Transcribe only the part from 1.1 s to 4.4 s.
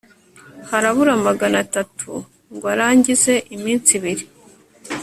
magana atatu ngo arangize iminsi ibiri